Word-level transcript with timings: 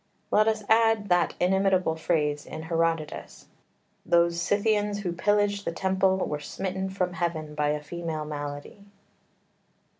Let 0.31 0.47
us 0.47 0.63
add 0.67 1.09
that 1.09 1.35
inimitable 1.39 1.95
phrase 1.95 2.47
in 2.47 2.63
Herodotus: 2.63 3.45
"Those 4.03 4.41
Scythians 4.41 5.01
who 5.01 5.13
pillaged 5.13 5.63
the 5.63 5.71
temple 5.71 6.17
were 6.17 6.39
smitten 6.39 6.89
from 6.89 7.13
heaven 7.13 7.53
by 7.53 7.67
a 7.69 7.83
female 7.83 8.25
malady." 8.25 8.83